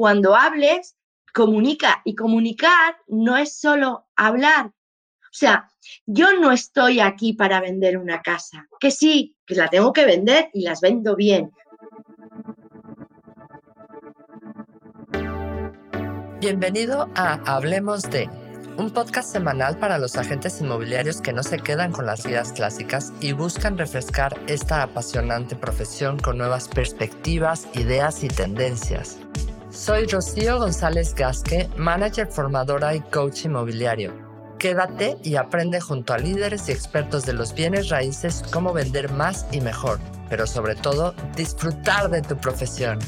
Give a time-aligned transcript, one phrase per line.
[0.00, 0.96] cuando hables,
[1.34, 2.00] comunica.
[2.06, 4.68] Y comunicar no es solo hablar.
[4.68, 5.68] O sea,
[6.06, 10.48] yo no estoy aquí para vender una casa, que sí, que la tengo que vender
[10.54, 11.50] y las vendo bien.
[16.40, 18.30] Bienvenido a Hablemos de
[18.78, 23.12] un podcast semanal para los agentes inmobiliarios que no se quedan con las vidas clásicas
[23.20, 29.18] y buscan refrescar esta apasionante profesión con nuevas perspectivas, ideas y tendencias.
[29.80, 34.12] Soy Rocío González Gasque, manager formadora y coach inmobiliario.
[34.58, 39.46] Quédate y aprende junto a líderes y expertos de los bienes raíces cómo vender más
[39.52, 39.98] y mejor,
[40.28, 42.98] pero sobre todo disfrutar de tu profesión.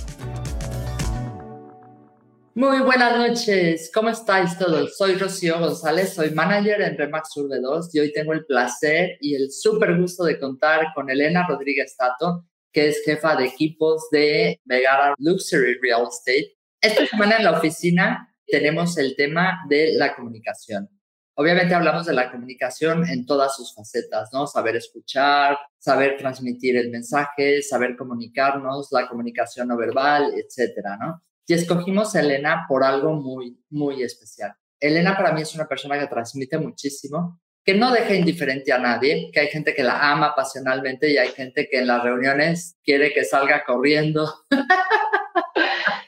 [2.54, 4.96] Muy buenas noches, ¿cómo estáis todos?
[4.96, 9.34] Soy Rocío González, soy manager en Remax Urbe 2 y hoy tengo el placer y
[9.34, 14.58] el súper gusto de contar con Elena Rodríguez Tato, que es jefa de equipos de
[14.64, 16.56] Megara Luxury Real Estate.
[16.82, 20.90] Esta semana en la oficina tenemos el tema de la comunicación.
[21.36, 24.48] Obviamente hablamos de la comunicación en todas sus facetas, ¿no?
[24.48, 31.22] Saber escuchar, saber transmitir el mensaje, saber comunicarnos, la comunicación no verbal, etcétera, ¿no?
[31.46, 34.52] Y escogimos a Elena por algo muy, muy especial.
[34.80, 39.30] Elena para mí es una persona que transmite muchísimo, que no deja indiferente a nadie,
[39.32, 43.12] que hay gente que la ama pasionalmente y hay gente que en las reuniones quiere
[43.12, 44.28] que salga corriendo.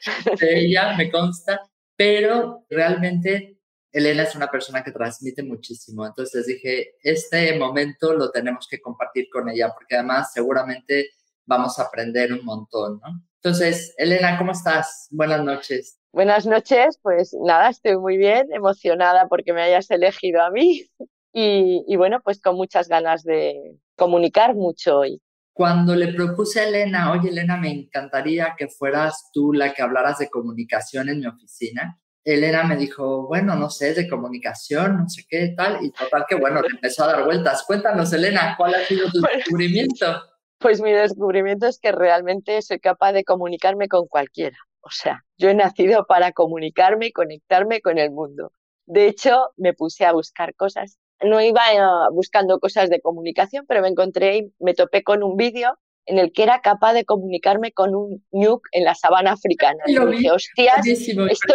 [0.39, 1.61] de ella me consta,
[1.95, 3.59] pero realmente
[3.91, 6.05] Elena es una persona que transmite muchísimo.
[6.05, 11.11] Entonces dije, este momento lo tenemos que compartir con ella porque además seguramente
[11.45, 12.99] vamos a aprender un montón.
[13.41, 15.07] Entonces, Elena, ¿cómo estás?
[15.11, 15.99] Buenas noches.
[16.11, 20.89] Buenas noches, pues nada, estoy muy bien, emocionada porque me hayas elegido a mí
[21.33, 25.21] y, bueno, pues con muchas ganas de comunicar mucho hoy.
[25.55, 30.17] Cuando le propuse a Elena, oye Elena, me encantaría que fueras tú la que hablaras
[30.17, 35.23] de comunicación en mi oficina, Elena me dijo, bueno, no sé, de comunicación, no sé
[35.29, 37.63] qué, tal, y total que bueno, le empezó a dar vueltas.
[37.65, 40.23] Cuéntanos, Elena, ¿cuál ha sido tu descubrimiento?
[40.57, 44.57] Pues mi descubrimiento es que realmente soy capaz de comunicarme con cualquiera.
[44.81, 48.51] O sea, yo he nacido para comunicarme y conectarme con el mundo.
[48.85, 50.99] De hecho, me puse a buscar cosas.
[51.21, 51.79] No iba eh,
[52.11, 56.31] buscando cosas de comunicación, pero me encontré y me topé con un vídeo en el
[56.31, 59.83] que era capaz de comunicarme con un nuke en la sabana africana.
[59.87, 61.53] y dije, hostias, esto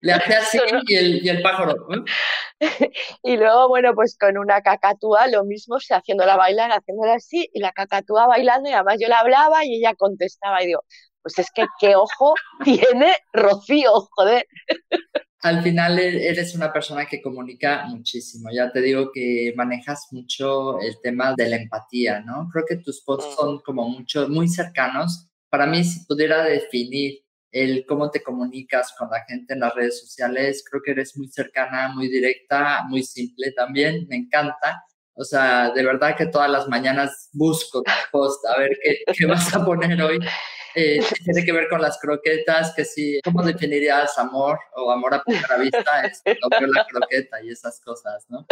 [0.00, 1.86] Le hacía así y, el, y el pájaro.
[3.22, 7.60] y luego, bueno, pues con una cacatúa lo mismo, se haciéndola bailar, haciéndola así, y
[7.60, 10.82] la cacatúa bailando, y además yo la hablaba y ella contestaba, y digo,
[11.22, 14.46] pues es que qué ojo tiene Rocío, joder.
[15.44, 18.48] Al final e, eres una persona que comunica muchísimo.
[18.50, 22.48] Ya te digo que manejas mucho el tema de la empatía, ¿no?
[22.50, 25.28] Creo que tus posts son como mucho, muy cercanos.
[25.50, 30.00] Para mí, si pudiera definir el cómo te comunicas con la gente en las redes
[30.00, 30.64] sociales.
[30.68, 34.06] Creo que eres muy cercana, muy directa, muy simple también.
[34.08, 34.82] Me encanta.
[35.12, 39.26] O sea, de verdad que todas las mañanas busco tu post a ver qué, qué
[39.26, 40.18] vas a poner hoy.
[40.74, 45.22] Eh, tiene que ver con las croquetas, que sí, ¿cómo definirías amor o amor a
[45.22, 46.04] primera vista?
[46.04, 48.46] Es la croqueta y esas cosas, ¿no?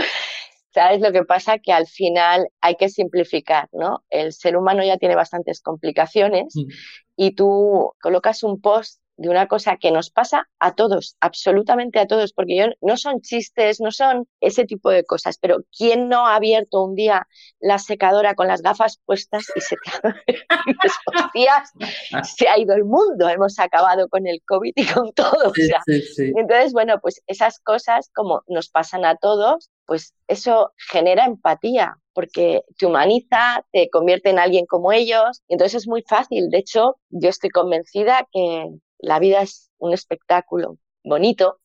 [0.72, 1.58] ¿Sabes lo que pasa?
[1.58, 4.04] Que al final hay que simplificar, ¿no?
[4.08, 6.68] El ser humano ya tiene bastantes complicaciones mm.
[7.16, 12.06] y tú colocas un post de una cosa que nos pasa a todos, absolutamente a
[12.06, 16.26] todos, porque yo, no son chistes, no son ese tipo de cosas, pero ¿quién no
[16.26, 17.26] ha abierto un día
[17.60, 19.76] la secadora con las gafas puestas y se
[22.24, 25.52] se ha ido el mundo, hemos acabado con el COVID y con todo.
[26.16, 32.62] Entonces, bueno, pues esas cosas como nos pasan a todos, pues eso genera empatía, porque
[32.78, 36.50] te humaniza, te convierte en alguien como ellos, y entonces es muy fácil.
[36.50, 38.68] De hecho, yo estoy convencida que
[39.02, 41.58] la vida es un espectáculo bonito,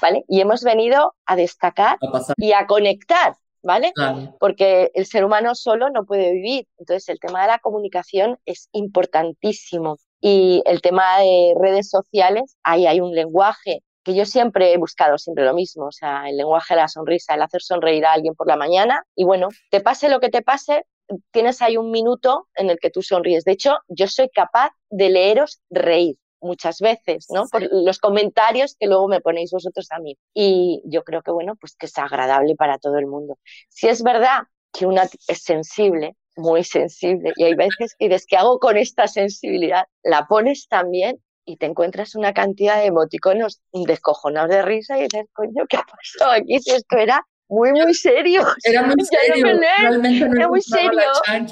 [0.00, 0.24] ¿vale?
[0.28, 1.98] Y hemos venido a destacar
[2.36, 3.92] y a conectar, ¿vale?
[4.40, 6.66] Porque el ser humano solo no puede vivir.
[6.78, 9.98] Entonces, el tema de la comunicación es importantísimo.
[10.20, 15.18] Y el tema de redes sociales, ahí hay un lenguaje que yo siempre he buscado,
[15.18, 18.34] siempre lo mismo, o sea, el lenguaje de la sonrisa, el hacer sonreír a alguien
[18.34, 19.04] por la mañana.
[19.14, 20.86] Y bueno, te pase lo que te pase,
[21.30, 23.44] tienes ahí un minuto en el que tú sonríes.
[23.44, 27.46] De hecho, yo soy capaz de leeros reír muchas veces, ¿no?
[27.50, 30.16] Por los comentarios que luego me ponéis vosotros a mí.
[30.34, 33.38] Y yo creo que, bueno, pues que es agradable para todo el mundo.
[33.68, 34.42] Si es verdad
[34.72, 39.08] que una es sensible, muy sensible, y hay veces que dices, ¿qué hago con esta
[39.08, 39.86] sensibilidad?
[40.02, 45.26] La pones también y te encuentras una cantidad de emoticonos descojonados de risa y dices,
[45.32, 46.60] coño, ¿qué ha pasado aquí?
[46.60, 48.42] Si esto era muy, muy serio.
[48.64, 49.58] Era muy serio.
[49.80, 51.00] Realmente no era muy serio.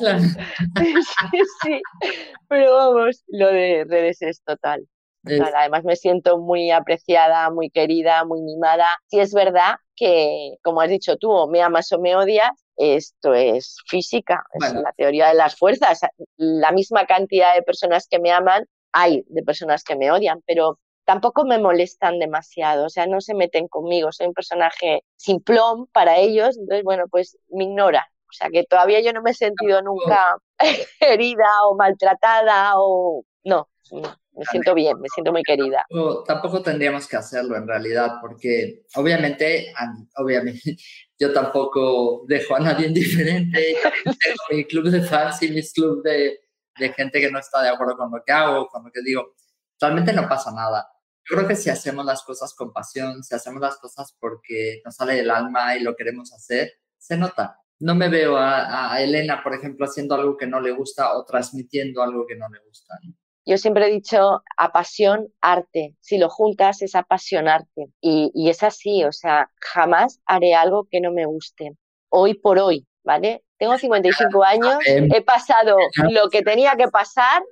[0.76, 1.80] sí, sí,
[2.48, 4.86] pero vamos, lo de redes es total.
[5.56, 8.96] Además me siento muy apreciada, muy querida, muy mimada.
[9.06, 13.34] Si es verdad que, como has dicho tú, o me amas o me odias, esto
[13.34, 15.98] es física, es la teoría de las fuerzas.
[16.36, 20.78] La misma cantidad de personas que me aman hay de personas que me odian, pero
[21.06, 26.18] tampoco me molestan demasiado, o sea, no se meten conmigo, soy un personaje simplón para
[26.18, 28.04] ellos, entonces, bueno, pues me ignoran.
[28.28, 30.36] O sea, que todavía yo no me he sentido nunca
[31.00, 33.24] herida o maltratada o...
[33.44, 35.86] No, me siento bien, me siento muy querida.
[36.26, 39.72] Tampoco, tendríamos que hacerlo en realidad, porque obviamente,
[40.16, 40.76] obviamente,
[41.18, 43.76] yo tampoco dejo a nadie indiferente.
[44.04, 46.40] tengo mi club de fans y mis club de,
[46.78, 49.34] de gente que no está de acuerdo con lo que hago, con lo que digo.
[49.80, 50.84] Realmente no pasa nada.
[51.28, 54.94] Yo creo que si hacemos las cosas con pasión, si hacemos las cosas porque nos
[54.94, 57.60] sale del alma y lo queremos hacer, se nota.
[57.78, 62.02] No me veo a, Elena, por ejemplo, haciendo algo que no le gusta o transmitiendo
[62.02, 62.94] algo que no le gusta.
[63.44, 65.94] Yo siempre he dicho apasión, arte.
[66.00, 67.88] Si lo juntas es apasionarte.
[68.00, 71.72] Y, y es así, o sea, jamás haré algo que no me guste.
[72.08, 73.44] Hoy por hoy, ¿vale?
[73.58, 75.76] Tengo 55 años, he pasado
[76.10, 77.42] lo que tenía que pasar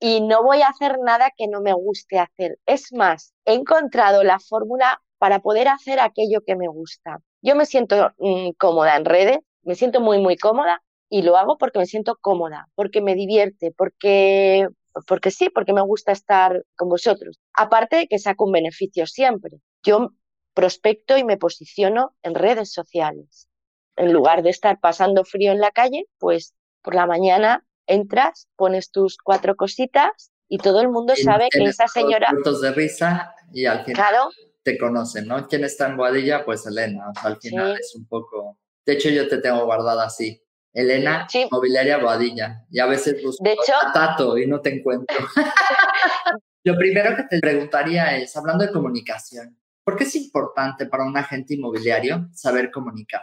[0.00, 2.58] y no voy a hacer nada que no me guste hacer.
[2.66, 7.20] Es más, he encontrado la fórmula para poder hacer aquello que me gusta.
[7.42, 11.58] Yo me siento mm, cómoda en redes, me siento muy, muy cómoda y lo hago
[11.58, 14.66] porque me siento cómoda, porque me divierte, porque,
[15.06, 17.38] porque sí, porque me gusta estar con vosotros.
[17.52, 19.58] Aparte de que saco un beneficio siempre.
[19.82, 20.12] Yo
[20.54, 23.48] prospecto y me posiciono en redes sociales
[23.96, 28.90] en lugar de estar pasando frío en la calle, pues por la mañana entras, pones
[28.90, 32.32] tus cuatro cositas y todo el mundo sabe que esa señora...
[32.62, 34.14] De risa y al final
[34.62, 35.46] te conocen, ¿no?
[35.48, 36.44] ¿Quién está en Boadilla?
[36.44, 37.12] Pues Elena.
[37.22, 38.58] al final es un poco...
[38.84, 40.42] De hecho, yo te tengo guardada así.
[40.72, 42.64] Elena, mobiliaria Boadilla.
[42.70, 43.72] Y a veces busco de hecho...
[43.92, 45.16] Tato y no te encuentro.
[46.64, 51.16] Lo primero que te preguntaría es, hablando de comunicación, ¿por qué es importante para un
[51.16, 53.22] agente inmobiliario saber comunicar?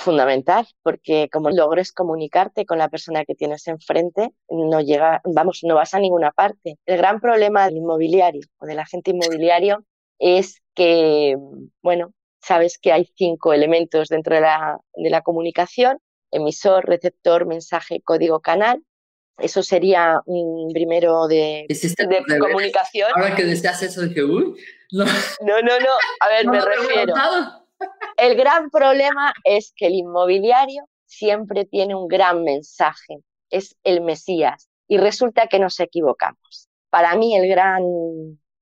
[0.00, 5.74] Fundamental, porque como logres comunicarte con la persona que tienes enfrente, no llega, vamos, no
[5.74, 6.78] vas a ninguna parte.
[6.86, 9.84] El gran problema del inmobiliario o del agente inmobiliario
[10.18, 11.36] es que,
[11.82, 12.12] bueno,
[12.42, 15.98] sabes que hay cinco elementos dentro de la, de la comunicación,
[16.30, 18.82] emisor, receptor, mensaje, código, canal.
[19.38, 23.10] Eso sería un primero de, de comunicación.
[23.14, 24.54] Ahora que deseas eso, dije, uy,
[24.92, 25.04] no.
[25.04, 25.92] No, no, no.
[26.20, 27.14] A ver, me refiero.
[28.16, 33.18] El gran problema es que el inmobiliario siempre tiene un gran mensaje,
[33.50, 36.68] es el Mesías, y resulta que nos equivocamos.
[36.90, 37.82] Para mí el gran,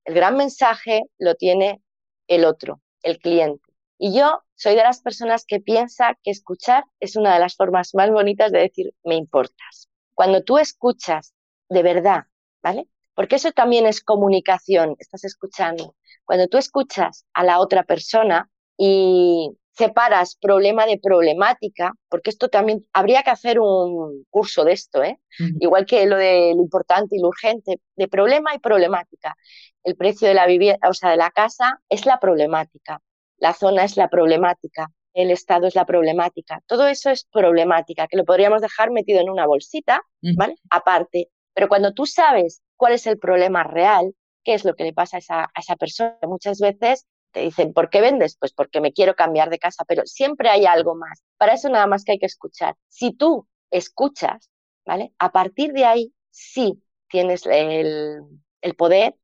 [0.05, 1.83] el gran mensaje lo tiene
[2.27, 3.63] el otro, el cliente.
[3.99, 7.95] Y yo soy de las personas que piensa que escuchar es una de las formas
[7.95, 9.89] más bonitas de decir me importas.
[10.15, 11.35] Cuando tú escuchas
[11.69, 12.25] de verdad,
[12.63, 12.89] ¿vale?
[13.15, 15.97] Porque eso también es comunicación, estás escuchando.
[16.25, 22.87] Cuando tú escuchas a la otra persona, y separas problema de problemática, porque esto también
[22.93, 25.21] habría que hacer un curso de esto, ¿eh?
[25.61, 29.37] igual que lo de lo importante y lo urgente, de problema y problemática.
[29.85, 33.01] El precio de la vivienda, o sea, de la casa es la problemática,
[33.37, 38.17] la zona es la problemática, el estado es la problemática, todo eso es problemática, que
[38.17, 40.03] lo podríamos dejar metido en una bolsita,
[40.37, 40.57] ¿vale?
[40.71, 41.31] Aparte.
[41.55, 44.13] Pero cuando tú sabes cuál es el problema real,
[44.45, 47.07] qué es lo que le pasa a esa, a esa persona, muchas veces
[47.41, 48.37] dicen, ¿por qué vendes?
[48.39, 51.23] Pues porque me quiero cambiar de casa, pero siempre hay algo más.
[51.37, 52.77] Para eso nada más que hay que escuchar.
[52.89, 54.51] Si tú escuchas,
[54.87, 55.13] ¿vale?
[55.19, 58.21] A partir de ahí sí tienes el,
[58.63, 59.15] el poder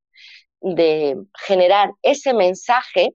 [0.61, 1.17] de
[1.47, 3.15] generar ese mensaje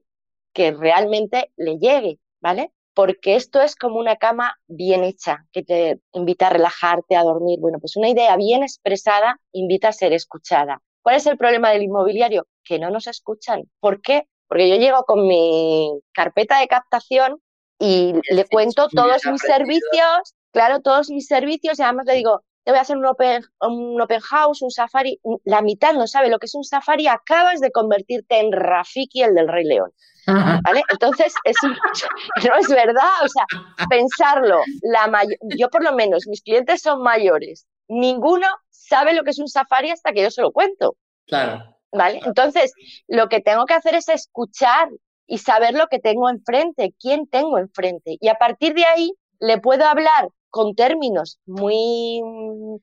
[0.52, 2.72] que realmente le llegue, ¿vale?
[2.94, 7.58] Porque esto es como una cama bien hecha, que te invita a relajarte, a dormir.
[7.60, 10.82] Bueno, pues una idea bien expresada invita a ser escuchada.
[11.02, 12.46] ¿Cuál es el problema del inmobiliario?
[12.64, 13.62] Que no nos escuchan.
[13.80, 14.26] ¿Por qué?
[14.50, 17.40] Porque yo llego con mi carpeta de captación
[17.78, 22.72] y le cuento todos mis servicios, claro, todos mis servicios y además le digo, te
[22.72, 25.20] voy a hacer un open, un open house, un safari.
[25.44, 29.36] La mitad no sabe lo que es un safari, acabas de convertirte en Rafiki, el
[29.36, 29.92] del Rey León.
[30.26, 30.82] ¿Vale?
[30.90, 31.56] Entonces, es
[32.48, 33.46] no es verdad, o sea,
[33.88, 35.10] pensarlo, la
[35.56, 39.90] yo por lo menos, mis clientes son mayores, ninguno sabe lo que es un safari
[39.90, 40.96] hasta que yo se lo cuento.
[41.26, 41.79] Claro.
[41.92, 42.20] ¿Vale?
[42.24, 42.72] Entonces,
[43.08, 44.88] lo que tengo que hacer es escuchar
[45.26, 48.16] y saber lo que tengo enfrente, quién tengo enfrente.
[48.20, 52.20] Y a partir de ahí le puedo hablar con términos muy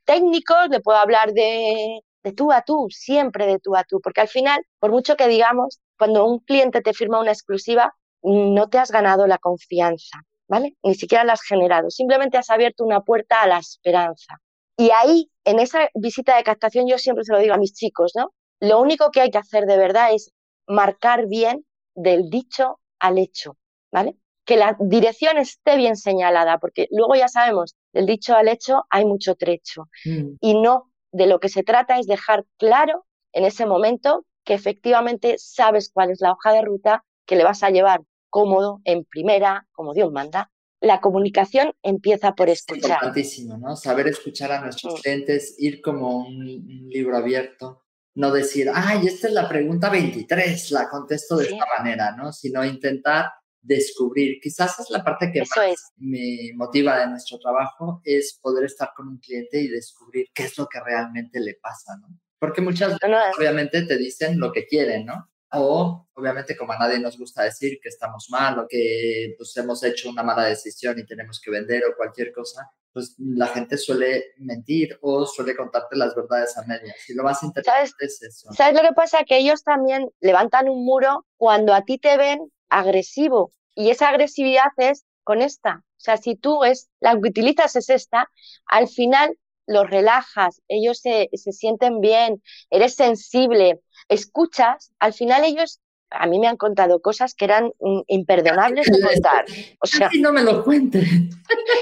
[0.05, 4.21] técnicos, le puedo hablar de, de tú a tú, siempre de tú a tú, porque
[4.21, 8.77] al final, por mucho que digamos, cuando un cliente te firma una exclusiva, no te
[8.79, 10.75] has ganado la confianza, ¿vale?
[10.83, 14.37] Ni siquiera la has generado, simplemente has abierto una puerta a la esperanza.
[14.77, 18.11] Y ahí, en esa visita de captación, yo siempre se lo digo a mis chicos,
[18.15, 18.31] ¿no?
[18.59, 20.31] Lo único que hay que hacer de verdad es
[20.67, 23.57] marcar bien del dicho al hecho,
[23.91, 24.17] ¿vale?
[24.45, 29.05] Que la dirección esté bien señalada, porque luego ya sabemos, del dicho al hecho hay
[29.05, 29.89] mucho trecho.
[30.05, 30.35] Mm.
[30.39, 35.35] Y no, de lo que se trata es dejar claro en ese momento que efectivamente
[35.37, 39.67] sabes cuál es la hoja de ruta que le vas a llevar cómodo, en primera,
[39.71, 40.51] como Dios manda.
[40.79, 42.83] La comunicación empieza por escuchar.
[42.83, 43.75] Es importantísimo, ¿no?
[43.75, 44.97] Saber escuchar a nuestros mm.
[44.97, 46.45] clientes, ir como un
[46.89, 47.87] libro abierto
[48.17, 52.33] no decir, ay, esta es la pregunta 23, la contesto de esta manera, ¿no?
[52.33, 53.29] Sino intentar
[53.62, 54.39] descubrir.
[54.41, 59.07] Quizás es la parte que más me motiva de nuestro trabajo, es poder estar con
[59.07, 62.07] un cliente y descubrir qué es lo que realmente le pasa, ¿no?
[62.39, 65.29] Porque muchas veces, obviamente, te dicen lo que quieren, ¿no?
[65.53, 69.81] O, obviamente, como a nadie nos gusta decir que estamos mal o que pues, hemos
[69.83, 74.25] hecho una mala decisión y tenemos que vender o cualquier cosa, pues la gente suele
[74.37, 76.97] mentir o suele contarte las verdades a medias.
[77.07, 78.51] Y lo más interesante es eso.
[78.51, 79.23] ¿Sabes lo que pasa?
[79.23, 83.51] Que ellos también levantan un muro cuando a ti te ven agresivo.
[83.75, 85.83] Y esa agresividad es con esta.
[85.97, 88.29] O sea, si tú es, la que utilizas es esta,
[88.65, 89.37] al final
[89.67, 96.39] los relajas, ellos se, se sienten bien, eres sensible, escuchas, al final ellos a mí
[96.39, 99.45] me han contado cosas que eran mm, imperdonables de contar.
[99.81, 101.07] O sea, no me lo cuentes.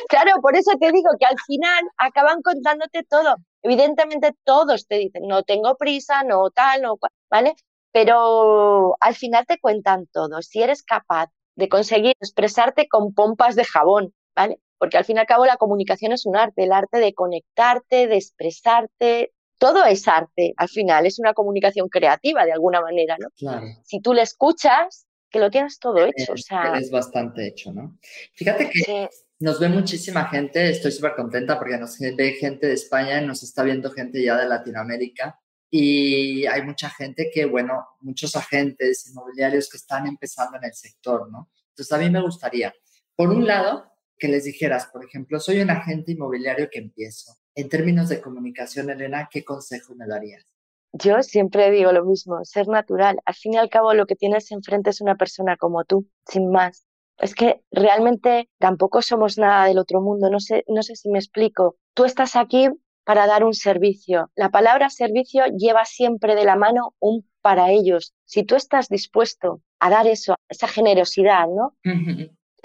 [0.10, 3.36] Claro, por eso te digo que al final acaban contándote todo.
[3.62, 7.56] Evidentemente todos te dicen, no tengo prisa, no tal, no cual, ¿vale?
[7.92, 10.42] Pero al final te cuentan todo.
[10.42, 14.60] Si eres capaz de conseguir expresarte con pompas de jabón, ¿vale?
[14.78, 18.08] Porque al fin y al cabo la comunicación es un arte, el arte de conectarte,
[18.08, 23.30] de expresarte, todo es arte, al final, es una comunicación creativa de alguna manera, ¿no?
[23.38, 23.66] Claro.
[23.84, 26.78] Si tú le escuchas, que lo tienes todo hecho, o sea...
[26.78, 27.98] Es bastante hecho, ¿no?
[28.34, 33.20] Fíjate que nos ve muchísima gente, estoy súper contenta porque nos ve gente de España,
[33.22, 35.40] nos está viendo gente ya de Latinoamérica
[35.70, 41.30] y hay mucha gente que, bueno, muchos agentes inmobiliarios que están empezando en el sector,
[41.30, 41.50] ¿no?
[41.70, 42.74] Entonces a mí me gustaría,
[43.16, 47.34] por un lado, que les dijeras, por ejemplo, soy un agente inmobiliario que empiezo.
[47.56, 50.46] En términos de comunicación, Elena, ¿qué consejo me darías?
[50.94, 53.20] Yo siempre digo lo mismo, ser natural.
[53.26, 56.50] Al fin y al cabo, lo que tienes enfrente es una persona como tú, sin
[56.52, 56.88] más.
[57.18, 60.30] Es que realmente tampoco somos nada del otro mundo.
[60.30, 61.78] No sé, no sé si me explico.
[61.94, 62.70] Tú estás aquí
[63.06, 64.32] para dar un servicio.
[64.36, 68.14] La palabra servicio lleva siempre de la mano un para ellos.
[68.26, 71.76] Si tú estás dispuesto a dar eso, esa generosidad, ¿no?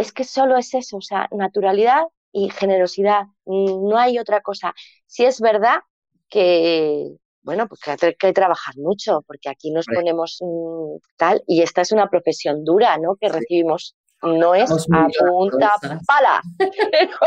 [0.00, 4.72] Es que solo es eso, o sea, naturalidad y generosidad, no hay otra cosa.
[5.04, 5.80] Si es verdad
[6.30, 7.10] que,
[7.42, 10.38] bueno, pues que hay que trabajar mucho, porque aquí nos ponemos
[11.18, 13.16] tal, y esta es una profesión dura, ¿no?
[13.16, 15.74] Que recibimos, no es a punta
[16.06, 17.18] pala, pero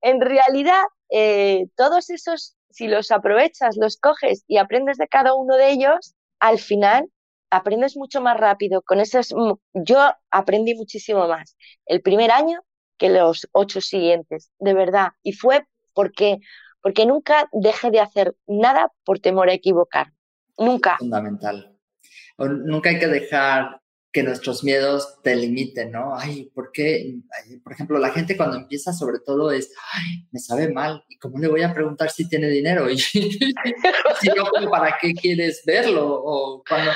[0.00, 5.54] en realidad eh, todos esos, si los aprovechas, los coges y aprendes de cada uno
[5.54, 7.08] de ellos, al final
[7.50, 8.82] aprendes mucho más rápido.
[8.82, 9.34] Con esos,
[9.74, 11.56] yo aprendí muchísimo más.
[11.86, 12.60] El primer año
[12.98, 15.12] que los ocho siguientes, de verdad.
[15.22, 16.38] Y fue porque,
[16.82, 20.12] porque nunca dejé de hacer nada por temor a equivocar.
[20.56, 20.96] Nunca.
[20.98, 21.76] Fundamental.
[22.38, 26.16] nunca hay que dejar que nuestros miedos te limiten, ¿no?
[26.16, 27.16] Ay, ¿por qué?
[27.62, 31.38] Por ejemplo, la gente cuando empieza sobre todo es, ay, me sabe mal, ¿y cómo
[31.38, 32.88] le voy a preguntar si tiene dinero?
[32.98, 36.06] Y si no, ¿para qué quieres verlo?
[36.08, 36.90] O cuando,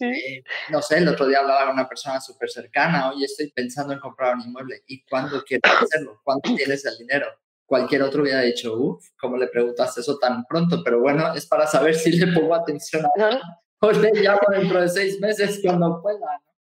[0.00, 3.92] eh, no sé, el otro día hablaba con una persona súper cercana, oye, estoy pensando
[3.92, 6.20] en comprar un inmueble, ¿y cuándo quieres hacerlo?
[6.22, 7.26] ¿Cuándo tienes el dinero?
[7.66, 10.82] Cualquier otro hubiera dicho, uff, ¿cómo le preguntaste eso tan pronto?
[10.84, 13.08] Pero bueno, es para saber si le pongo atención a...
[13.16, 13.40] No,
[13.80, 16.18] o le llamo dentro de seis meses cuando pueda.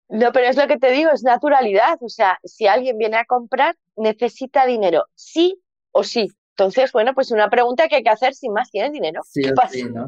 [0.09, 0.31] ¿no?
[0.33, 1.97] pero es lo que te digo, es naturalidad.
[2.01, 6.31] O sea, si alguien viene a comprar, necesita dinero, sí o sí.
[6.57, 9.21] Entonces, bueno, pues una pregunta que hay que hacer sin más, ¿tienes dinero?
[9.25, 9.41] Sí,
[9.71, 10.05] sí, ¿no?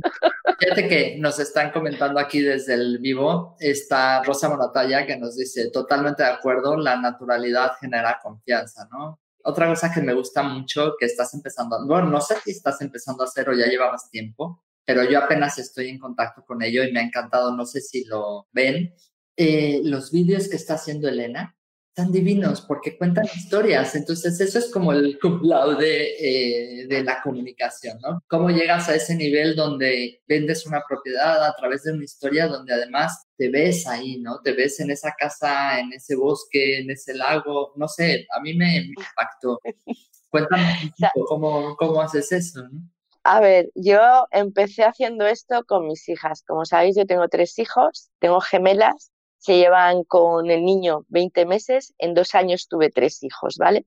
[0.59, 5.71] Fíjate que nos están comentando aquí desde el vivo, está Rosa Moratalla que nos dice,
[5.71, 9.19] totalmente de acuerdo, la naturalidad genera confianza, ¿no?
[9.45, 13.23] Otra cosa que me gusta mucho que estás empezando, bueno, no sé si estás empezando
[13.23, 16.91] a hacer o ya llevabas tiempo, pero yo apenas estoy en contacto con ello y
[16.91, 18.93] me ha encantado, no sé si lo ven,
[19.35, 21.55] eh, los vídeos que está haciendo Elena
[21.95, 23.93] están divinos porque cuentan historias.
[23.93, 25.41] Entonces, eso es como el cum
[25.79, 28.19] eh, de la comunicación, ¿no?
[28.27, 32.73] Cómo llegas a ese nivel donde vendes una propiedad a través de una historia donde
[32.73, 34.41] además te ves ahí, ¿no?
[34.41, 38.55] Te ves en esa casa, en ese bosque, en ese lago, no sé, a mí
[38.55, 39.59] me, impactó.
[40.29, 40.91] Cuéntame
[41.27, 42.92] cómo, cómo haces eso, ¿no?
[43.23, 43.99] A ver, yo
[44.31, 46.43] empecé haciendo esto con mis hijas.
[46.45, 49.13] Como sabéis, yo tengo tres hijos, tengo gemelas,
[49.43, 53.85] se llevan con el niño 20 meses, en dos años tuve tres hijos, ¿vale?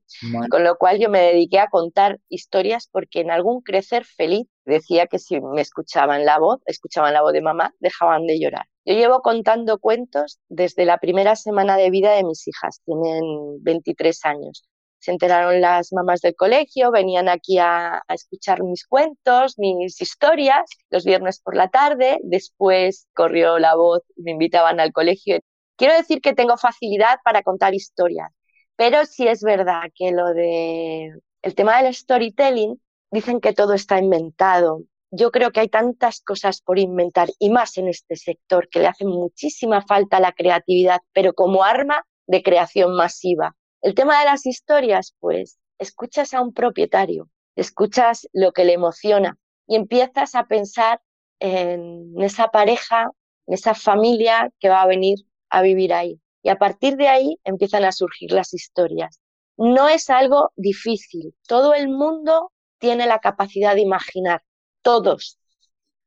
[0.51, 5.07] Con lo cual yo me dediqué a contar historias porque en algún crecer feliz decía
[5.07, 8.67] que si me escuchaban la voz, escuchaban la voz de mamá, dejaban de llorar.
[8.85, 13.23] Yo llevo contando cuentos desde la primera semana de vida de mis hijas, tienen
[13.63, 14.63] 23 años.
[15.07, 21.05] Se enteraron las mamás del colegio, venían aquí a, escuchar mis cuentos, mis historias, los
[21.05, 25.39] viernes por la tarde, después corrió la voz, me invitaban al colegio.
[25.77, 28.33] Quiero decir que tengo facilidad para contar historias,
[28.75, 32.83] pero sí es verdad que lo de el tema del storytelling
[33.13, 34.83] dicen que todo está inventado.
[35.13, 38.89] Yo creo que hay tantas cosas por inventar y más en este sector que le
[38.89, 43.55] hace muchísima falta la creatividad, pero como arma de creación masiva.
[43.87, 49.39] El tema de las historias, pues escuchas a un propietario, escuchas lo que le emociona
[49.69, 51.01] y empiezas a pensar
[51.39, 53.13] en esa pareja,
[53.47, 56.21] en esa familia que va a venir a vivir ahí.
[56.43, 59.21] Y a partir de ahí empiezan a surgir las historias.
[59.57, 61.37] No es algo difícil.
[61.47, 64.43] Todo el mundo tiene la capacidad de imaginar.
[64.83, 65.39] Todos,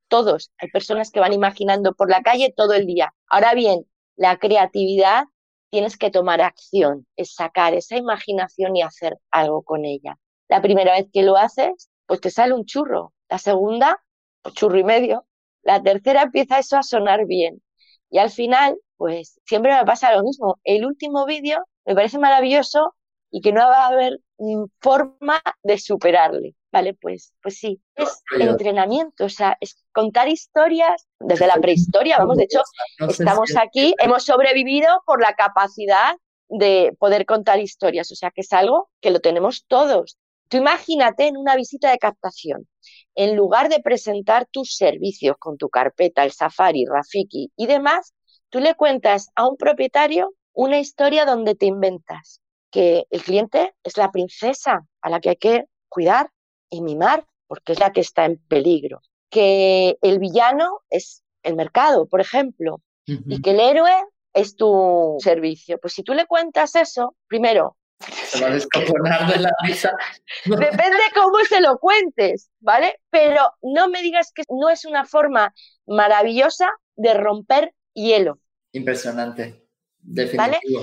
[0.09, 0.51] todos.
[0.57, 3.13] Hay personas que van imaginando por la calle todo el día.
[3.29, 3.85] Ahora bien,
[4.17, 5.27] la creatividad
[5.69, 10.17] tienes que tomar acción, es sacar esa imaginación y hacer algo con ella.
[10.47, 13.13] La primera vez que lo haces, pues te sale un churro.
[13.29, 14.03] La segunda,
[14.41, 15.25] pues churro y medio.
[15.61, 17.61] La tercera empieza eso a sonar bien.
[18.09, 20.59] Y al final, pues siempre me pasa lo mismo.
[20.63, 22.95] El último vídeo me parece maravilloso
[23.31, 24.19] y que no va a haber
[24.79, 26.55] forma de superarle.
[26.71, 32.37] Vale, pues, pues sí, es entrenamiento, o sea, es contar historias desde la prehistoria, vamos,
[32.37, 32.61] de hecho,
[33.07, 36.15] estamos aquí, hemos sobrevivido por la capacidad
[36.47, 40.17] de poder contar historias, o sea, que es algo que lo tenemos todos.
[40.47, 42.67] Tú imagínate en una visita de captación,
[43.15, 48.13] en lugar de presentar tus servicios con tu carpeta, el Safari, Rafiki y demás,
[48.49, 52.41] tú le cuentas a un propietario una historia donde te inventas
[52.71, 56.29] que el cliente es la princesa a la que hay que cuidar
[56.69, 59.01] y mimar porque es la que está en peligro.
[59.29, 63.93] Que el villano es el mercado, por ejemplo, y que el héroe
[64.33, 65.79] es tu servicio.
[65.79, 67.75] Pues si tú le cuentas eso, primero...
[67.99, 69.51] Se va a descojonar de la.
[70.45, 72.95] Depende cómo se lo cuentes, ¿vale?
[73.09, 75.53] Pero no me digas que no es una forma
[75.85, 78.39] maravillosa de romper hielo.
[78.71, 79.65] Impresionante,
[79.97, 80.81] definitivo.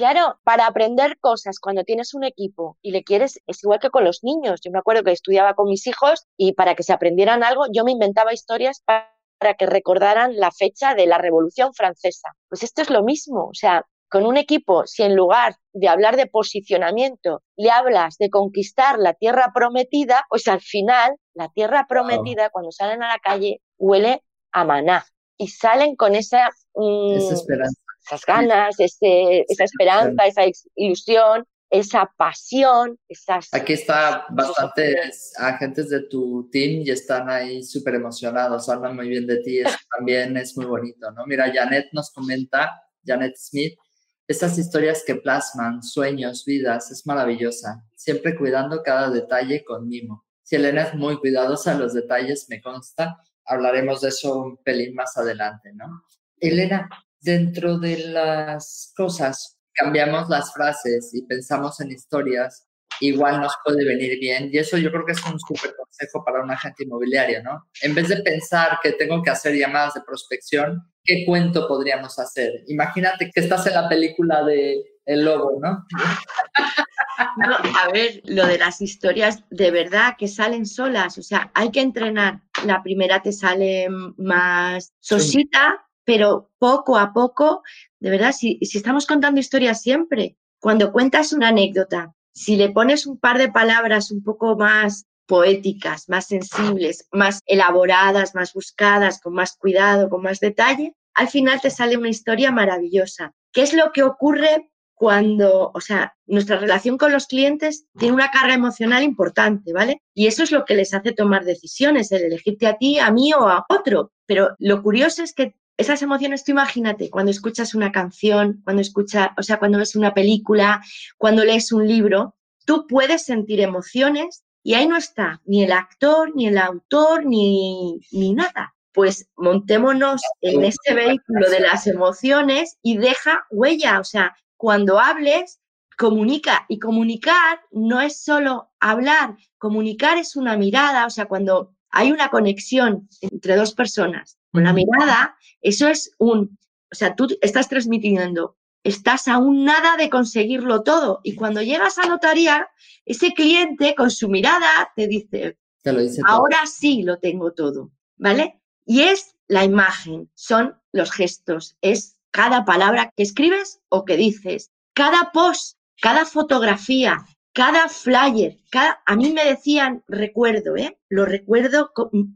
[0.00, 4.02] Claro, para aprender cosas cuando tienes un equipo y le quieres, es igual que con
[4.02, 4.62] los niños.
[4.64, 7.84] Yo me acuerdo que estudiaba con mis hijos y para que se aprendieran algo, yo
[7.84, 12.30] me inventaba historias para que recordaran la fecha de la Revolución Francesa.
[12.48, 16.16] Pues esto es lo mismo, o sea, con un equipo, si en lugar de hablar
[16.16, 22.48] de posicionamiento, le hablas de conquistar la tierra prometida, pues al final la tierra prometida,
[22.48, 25.04] cuando salen a la calle, huele a maná.
[25.36, 27.79] Y salen con esa, mm, esa esperanza
[28.10, 30.42] esas ganas, esa esperanza, esa
[30.74, 33.48] ilusión, esa pasión, esas...
[33.52, 39.26] Aquí está bastantes agentes de tu team y están ahí súper emocionados, hablan muy bien
[39.26, 41.24] de ti, eso también es muy bonito, ¿no?
[41.26, 43.78] Mira, Janet nos comenta, Janet Smith,
[44.26, 50.24] estas historias que plasman sueños, vidas, es maravillosa, siempre cuidando cada detalle con mimo.
[50.42, 55.16] Si Elena es muy cuidadosa los detalles, me consta, hablaremos de eso un pelín más
[55.16, 56.04] adelante, ¿no?
[56.40, 56.88] Elena,
[57.20, 62.66] dentro de las cosas, cambiamos las frases y pensamos en historias,
[63.00, 64.50] igual nos puede venir bien.
[64.52, 67.68] Y eso yo creo que es un súper consejo para un agente inmobiliario, ¿no?
[67.82, 72.52] En vez de pensar que tengo que hacer llamadas de prospección, ¿qué cuento podríamos hacer?
[72.68, 75.84] Imagínate que estás en la película de El Lobo, ¿no?
[77.36, 81.70] No, a ver, lo de las historias de verdad que salen solas, o sea, hay
[81.70, 82.40] que entrenar.
[82.64, 87.62] La primera te sale más sosita, pero poco a poco,
[88.00, 93.16] de verdad, si, estamos contando historias siempre, cuando cuentas una anécdota, si le pones un
[93.20, 99.56] par de palabras un poco más poéticas, más sensibles, más elaboradas, más buscadas, con más
[99.56, 103.32] cuidado, con más detalle, al final te sale una historia maravillosa.
[103.52, 108.32] ¿Qué es lo que ocurre cuando, o sea, nuestra relación con los clientes tiene una
[108.32, 110.02] carga emocional importante, ¿vale?
[110.12, 113.32] Y eso es lo que les hace tomar decisiones, el elegirte a ti, a mí
[113.32, 114.10] o a otro.
[114.26, 119.30] Pero lo curioso es que esas emociones, tú imagínate, cuando escuchas una canción, cuando escuchas,
[119.38, 120.82] o sea, cuando ves una película,
[121.16, 126.32] cuando lees un libro, tú puedes sentir emociones y ahí no está ni el actor,
[126.34, 128.74] ni el autor, ni, ni nada.
[128.92, 134.00] Pues montémonos en ese vehículo de las emociones y deja huella.
[134.00, 135.60] O sea, cuando hables,
[135.96, 136.66] comunica.
[136.68, 141.06] Y comunicar no es solo hablar, comunicar es una mirada.
[141.06, 146.58] O sea, cuando hay una conexión entre dos personas con la mirada, eso es un,
[146.90, 151.20] o sea, tú estás transmitiendo, estás a un nada de conseguirlo todo.
[151.22, 152.68] Y cuando llegas a notaría,
[153.04, 157.90] ese cliente con su mirada te dice, Te lo dice Ahora sí lo tengo todo,
[158.16, 158.60] ¿vale?
[158.84, 164.70] Y es la imagen, son los gestos, es cada palabra que escribes o que dices,
[164.94, 170.98] cada post, cada fotografía, cada flyer, cada, a mí me decían, recuerdo, ¿eh?
[171.08, 171.92] lo recuerdo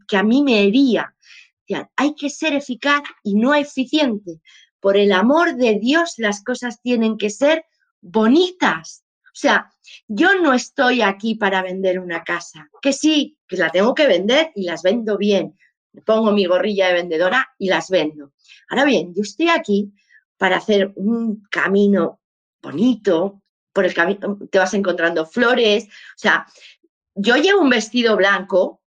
[0.08, 1.14] que a mí me hería.
[1.96, 4.40] Hay que ser eficaz y no eficiente.
[4.80, 7.64] Por el amor de Dios, las cosas tienen que ser
[8.00, 9.04] bonitas.
[9.26, 9.70] O sea,
[10.06, 14.52] yo no estoy aquí para vender una casa, que sí, que la tengo que vender
[14.54, 15.58] y las vendo bien.
[16.04, 18.32] Pongo mi gorrilla de vendedora y las vendo.
[18.68, 19.92] Ahora bien, yo estoy aquí
[20.36, 22.20] para hacer un camino
[22.62, 26.46] bonito, por el camino te vas encontrando flores, o sea,
[27.14, 28.82] yo llevo un vestido blanco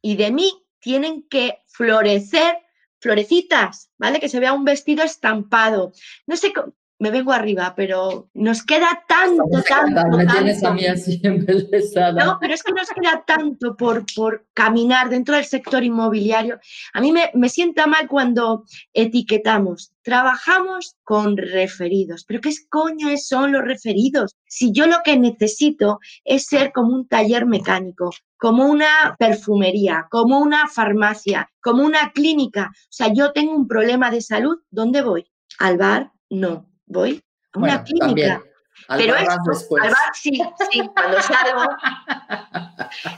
[0.00, 2.58] y de mí tienen que florecer
[3.00, 4.20] florecitas, ¿vale?
[4.20, 5.92] Que se vea un vestido estampado.
[6.26, 6.52] No sé,
[7.00, 11.20] me vengo arriba, pero nos queda tanto, tanto, Me tienes a mí así
[12.14, 16.58] No, pero es que nos queda tanto por, por caminar dentro del sector inmobiliario.
[16.92, 19.92] A mí me, me sienta mal cuando etiquetamos.
[20.02, 22.24] Trabajamos con referidos.
[22.26, 24.34] ¿Pero qué coño son los referidos?
[24.46, 30.40] Si yo lo que necesito es ser como un taller mecánico, como una perfumería, como
[30.40, 32.72] una farmacia, como una clínica.
[32.74, 35.26] O sea, yo tengo un problema de salud, ¿dónde voy?
[35.60, 36.12] ¿Al bar?
[36.30, 37.22] No voy
[37.52, 38.42] a una clínica.
[38.88, 41.62] Pero esto, al bar sí, sí, cuando salgo.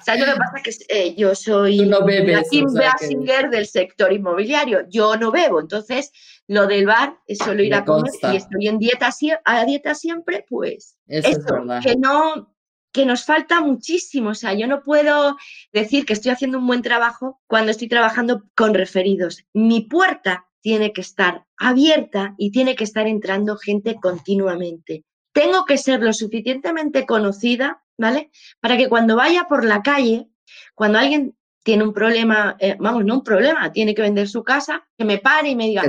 [0.02, 0.62] ¿Sabes lo que pasa?
[0.64, 4.86] Que eh, yo soy no bebes, Kim Basinger del sector inmobiliario.
[4.88, 6.10] Yo no bebo, entonces
[6.48, 9.10] lo del bar es solo ir a comer y estoy en dieta,
[9.44, 10.96] a dieta siempre, pues.
[11.06, 12.54] Eso que no,
[12.92, 14.30] que nos falta muchísimo.
[14.30, 15.36] O sea, yo no puedo
[15.72, 19.44] decir que estoy haciendo un buen trabajo cuando estoy trabajando con referidos.
[19.52, 25.04] Mi puerta tiene que estar abierta y tiene que estar entrando gente continuamente.
[25.32, 28.30] Tengo que ser lo suficientemente conocida, ¿vale?
[28.60, 30.28] Para que cuando vaya por la calle,
[30.74, 34.88] cuando alguien tiene un problema, eh, vamos, no un problema, tiene que vender su casa,
[34.96, 35.82] que me pare y me diga,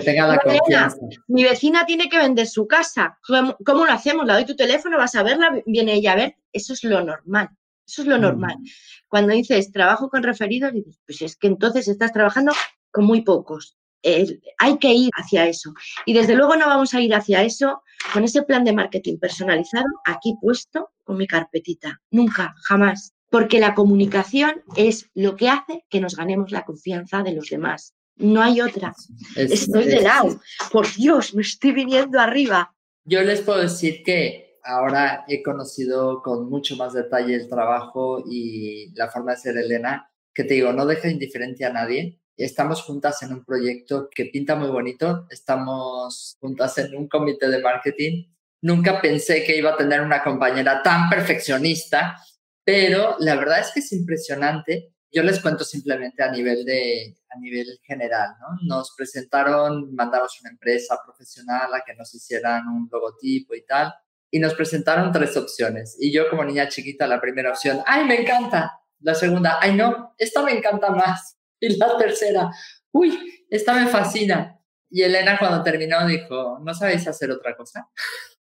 [1.27, 3.17] mi vecina tiene que vender su casa,
[3.65, 4.25] ¿Cómo, lo hacemos?
[4.25, 7.49] Le doy tu teléfono, vas a verla, viene ella a ver, eso es lo normal,
[7.87, 8.57] eso es lo normal.
[8.59, 8.65] Mm.
[9.07, 12.51] Cuando dices trabajo con referidos, dices, pues es que entonces estás trabajando
[12.91, 15.73] con muy pocos hay que ir hacia eso.
[16.05, 17.83] Y desde luego no vamos a ir hacia eso
[18.13, 22.01] con ese plan de marketing personalizado aquí puesto con mi carpetita.
[22.09, 23.13] Nunca, jamás.
[23.29, 27.93] Porque la comunicación es lo que hace que nos ganemos la confianza de los demás.
[28.17, 28.93] No hay otra.
[29.35, 30.39] estoy de lado.
[30.71, 32.75] Por Dios, me estoy viniendo arriba.
[33.05, 38.91] Yo les puedo decir que ahora he conocido con mucho más detalle el trabajo y
[38.95, 43.21] la forma de ser Elena, que te digo, no deja indiferente a nadie Estamos juntas
[43.23, 48.25] en un proyecto que pinta muy bonito, estamos juntas en un comité de marketing.
[48.61, 52.17] Nunca pensé que iba a tener una compañera tan perfeccionista,
[52.63, 54.93] pero la verdad es que es impresionante.
[55.11, 58.57] Yo les cuento simplemente a nivel de a nivel general, ¿no?
[58.63, 63.93] Nos presentaron, mandamos una empresa profesional a que nos hicieran un logotipo y tal,
[64.29, 65.97] y nos presentaron tres opciones.
[65.99, 68.79] Y yo como niña chiquita, la primera opción, ¡ay, me encanta!
[68.99, 70.13] La segunda, ¡ay, no!
[70.17, 71.37] Esta me encanta más.
[71.63, 72.49] Y la tercera,
[72.91, 74.59] uy, esta me fascina.
[74.89, 77.87] Y Elena cuando terminó dijo, ¿no sabéis hacer otra cosa?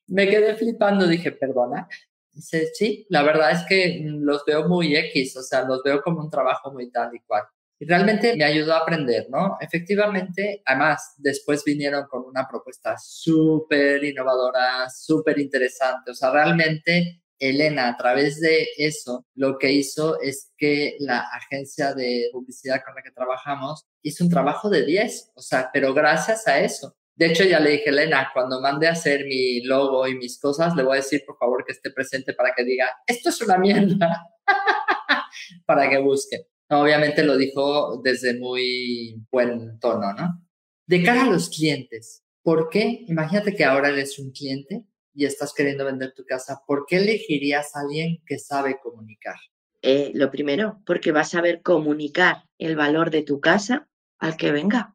[0.08, 1.88] me quedé flipando, dije, perdona.
[2.32, 6.20] Dice, sí, la verdad es que los veo muy X, o sea, los veo como
[6.20, 7.44] un trabajo muy tal y cual.
[7.78, 9.56] Y realmente me ayudó a aprender, ¿no?
[9.60, 17.88] Efectivamente, además, después vinieron con una propuesta súper innovadora, súper interesante, o sea, realmente Elena,
[17.88, 23.03] a través de eso, lo que hizo es que la agencia de publicidad con la
[23.03, 26.94] que trabajamos hizo un trabajo de 10, o sea, pero gracias a eso.
[27.16, 30.76] De hecho, ya le dije, Elena, cuando mande a hacer mi logo y mis cosas,
[30.76, 33.59] le voy a decir, por favor, que esté presente para que diga, esto es una
[33.59, 34.22] mierda,
[35.66, 36.46] para que busque.
[36.68, 40.46] obviamente lo dijo desde muy buen tono, ¿no?
[40.87, 43.05] De cara a los clientes, ¿por qué?
[43.09, 47.74] Imagínate que ahora eres un cliente y estás queriendo vender tu casa, ¿por qué elegirías
[47.74, 49.36] a alguien que sabe comunicar?
[49.82, 54.52] Eh, lo primero, porque va a saber comunicar el valor de tu casa al que
[54.52, 54.94] venga.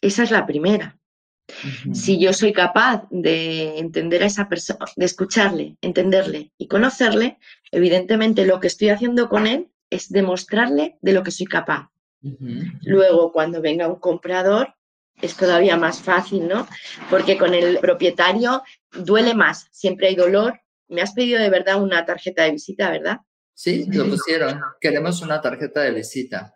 [0.00, 0.98] Esa es la primera.
[1.92, 7.38] Si yo soy capaz de entender a esa persona, de escucharle, entenderle y conocerle,
[7.70, 11.90] evidentemente lo que estoy haciendo con él es demostrarle de lo que soy capaz.
[12.82, 14.74] Luego, cuando venga un comprador,
[15.20, 16.66] es todavía más fácil, ¿no?
[17.10, 20.60] Porque con el propietario duele más, siempre hay dolor.
[20.88, 23.18] Me has pedido de verdad una tarjeta de visita, ¿verdad?
[23.54, 24.60] Sí, lo pusieron.
[24.80, 26.54] Queremos una tarjeta de visita.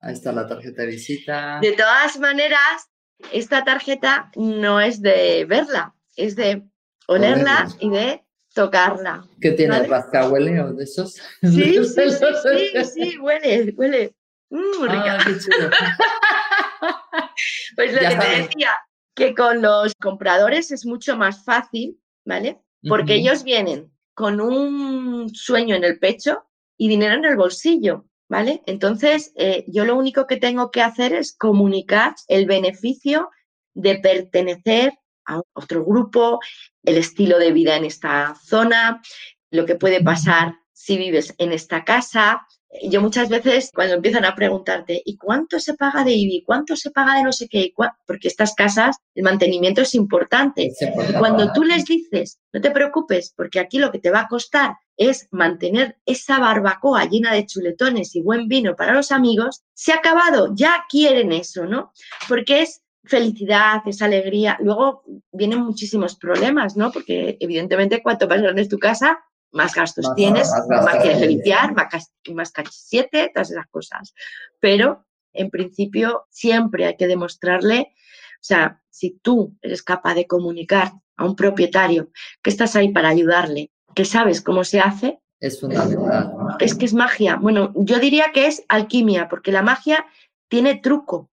[0.00, 1.58] Ahí está la tarjeta de visita.
[1.60, 2.88] De todas maneras,
[3.32, 6.62] esta tarjeta no es de verla, es de
[7.06, 9.26] olerla y de tocarla.
[9.40, 9.82] ¿Qué tiene?
[9.86, 11.14] ¿Rascahuele o de esos?
[11.42, 14.14] Sí, sí, sí, sí, huele, huele.
[14.50, 15.18] Mm, rica.
[17.76, 18.70] pues lo que te decía,
[19.14, 22.60] que con los compradores es mucho más fácil, ¿vale?
[22.88, 26.44] Porque ellos vienen con un sueño en el pecho
[26.76, 28.62] y dinero en el bolsillo, ¿vale?
[28.66, 33.30] Entonces, eh, yo lo único que tengo que hacer es comunicar el beneficio
[33.74, 34.92] de pertenecer
[35.26, 36.40] a otro grupo,
[36.84, 39.02] el estilo de vida en esta zona,
[39.50, 42.46] lo que puede pasar si vives en esta casa.
[42.82, 46.42] Yo muchas veces cuando empiezan a preguntarte, ¿y cuánto se paga de IBI?
[46.44, 47.72] ¿Cuánto se paga de no sé qué?
[48.06, 50.70] Porque estas casas, el mantenimiento es importante.
[51.08, 54.28] Y cuando tú les dices, no te preocupes, porque aquí lo que te va a
[54.28, 59.92] costar es mantener esa barbacoa llena de chuletones y buen vino para los amigos, se
[59.92, 61.92] ha acabado, ya quieren eso, ¿no?
[62.28, 64.58] Porque es felicidad, esa alegría.
[64.60, 65.02] Luego
[65.32, 66.92] vienen muchísimos problemas, ¿no?
[66.92, 69.18] Porque evidentemente cuanto más grande es tu casa,
[69.52, 74.14] más gastos tienes, más, quieres limpiar, más, más siete, todas esas cosas.
[74.60, 77.94] Pero en principio siempre hay que demostrarle,
[78.34, 82.10] o sea, si tú eres capaz de comunicar a un propietario
[82.42, 86.32] que estás ahí para ayudarle, que sabes cómo se hace, es fundamental.
[86.58, 87.36] Es que es magia.
[87.36, 90.04] Bueno, yo diría que es alquimia, porque la magia
[90.48, 91.30] tiene truco,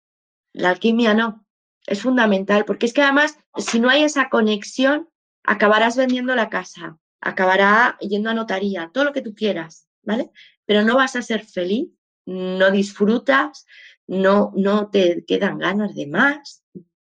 [0.52, 1.46] la alquimia no
[1.86, 5.08] es fundamental, porque es que además, si no hay esa conexión,
[5.44, 10.30] acabarás vendiendo la casa, acabará yendo a notaría, todo lo que tú quieras, ¿vale?
[10.66, 11.88] Pero no vas a ser feliz,
[12.26, 13.66] no disfrutas,
[14.06, 16.64] no, no te quedan ganas de más.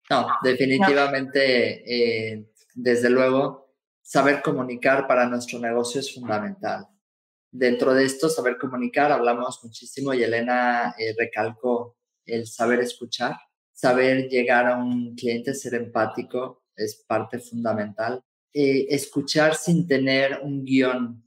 [0.08, 6.86] No, definitivamente, eh, desde luego, saber comunicar para nuestro negocio es fundamental.
[7.50, 13.36] Dentro de esto, saber comunicar, hablamos muchísimo y Elena eh, recalcó el saber escuchar
[13.76, 18.24] saber llegar a un cliente, ser empático, es parte fundamental.
[18.58, 21.22] Eh, escuchar sin tener un guion.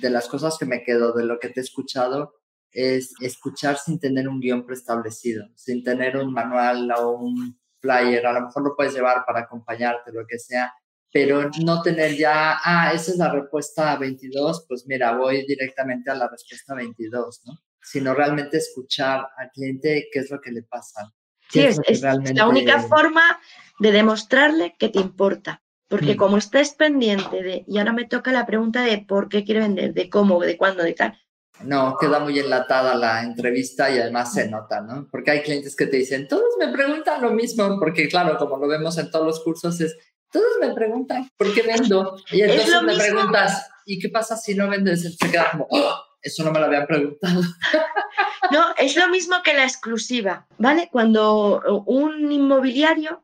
[0.00, 2.34] De las cosas que me quedo de lo que te he escuchado
[2.70, 8.24] es escuchar sin tener un guion preestablecido, sin tener un manual o un flyer.
[8.24, 10.72] A lo mejor lo puedes llevar para acompañarte, lo que sea,
[11.12, 16.14] pero no tener ya, ah, esa es la respuesta 22, pues mira, voy directamente a
[16.14, 17.58] la respuesta 22, ¿no?
[17.82, 21.12] Sino realmente escuchar al cliente qué es lo que le pasa,
[21.48, 23.40] Sí, es, la única forma
[23.80, 25.64] de demostrarle que te importa.
[25.90, 26.16] Porque mm.
[26.16, 29.92] como estés pendiente de, y ahora me toca la pregunta de por qué quiere vender,
[29.92, 31.18] de cómo, de cuándo, de tal.
[31.64, 35.08] No, queda muy enlatada la entrevista y además se nota, ¿no?
[35.10, 38.68] Porque hay clientes que te dicen, todos me preguntan lo mismo, porque claro, como lo
[38.68, 39.96] vemos en todos los cursos, es,
[40.30, 42.16] todos me preguntan, ¿por qué vendo?
[42.30, 45.02] Y entonces me preguntas, ¿y qué pasa si no vendes?
[45.02, 45.96] Se queda como, ¡Oh!
[46.22, 47.42] eso no me lo habían preguntado.
[48.50, 50.88] No, es lo mismo que la exclusiva, ¿vale?
[50.90, 53.22] Cuando un inmobiliario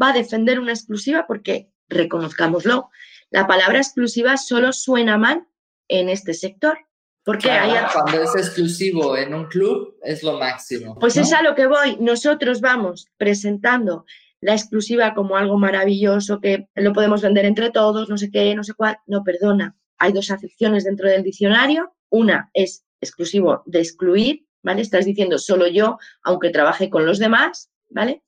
[0.00, 2.90] va a defender una exclusiva, porque reconozcámoslo,
[3.30, 5.46] la palabra exclusiva solo suena mal
[5.88, 6.78] en este sector.
[7.24, 7.72] Porque hay...
[7.92, 10.98] Cuando es exclusivo en un club es lo máximo.
[10.98, 11.96] Pues es a lo que voy.
[11.98, 14.04] Nosotros vamos presentando
[14.40, 18.62] la exclusiva como algo maravilloso que lo podemos vender entre todos, no sé qué, no
[18.62, 18.98] sé cuál.
[19.06, 19.74] No, perdona.
[19.96, 21.94] Hay dos acepciones dentro del diccionario.
[22.10, 24.82] Una es exclusivo de excluir ¿vale?
[24.82, 28.24] Estás diciendo solo yo, aunque trabaje con los demás, ¿vale?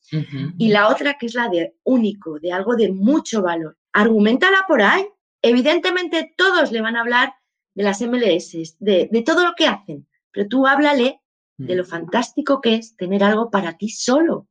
[0.57, 3.77] Y la otra que es la de único, de algo de mucho valor.
[3.93, 5.07] Argumentala por ahí.
[5.43, 7.35] Evidentemente todos le van a hablar
[7.75, 11.21] de las MLS, de, todo lo que hacen, pero tú háblale
[11.59, 14.49] de lo fantástico que es tener algo para ti solo,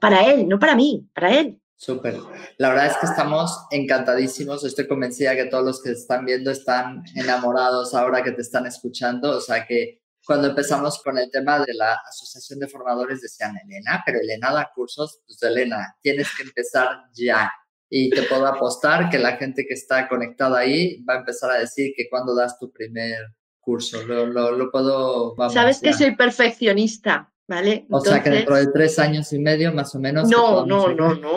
[0.00, 1.58] para él, no para mí, para él.
[1.76, 2.16] Súper.
[2.58, 4.64] La verdad es que estamos encantadísimos.
[4.64, 9.36] Estoy convencida que todos los que están viendo están enamorados ahora que te están escuchando.
[9.36, 14.02] O sea que cuando empezamos con el tema de la Asociación de Formadores decían, Elena,
[14.04, 17.50] pero Elena da cursos, pues Elena, tienes que empezar ya.
[17.88, 21.60] Y te puedo apostar que la gente que está conectada ahí va a empezar a
[21.60, 23.20] decir que cuando das tu primer
[23.60, 25.36] curso, lo, lo, puedo...
[25.50, 27.86] Sabes que soy perfeccionista, ¿vale?
[27.88, 30.28] O sea que dentro de tres años y medio más o menos...
[30.28, 31.36] No, no, no, no,